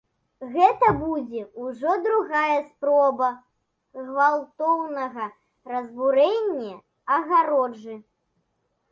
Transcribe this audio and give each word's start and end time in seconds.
Гэта 0.53 0.87
будзе 0.99 1.41
ўжо 1.63 1.91
другая 2.05 2.55
спроба 2.69 3.27
гвалтоўнага 4.07 5.27
разбурэння 5.73 6.73
агароджы. 7.17 7.95